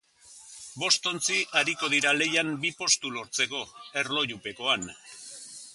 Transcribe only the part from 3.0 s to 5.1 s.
lortzeko, erlojupekoan.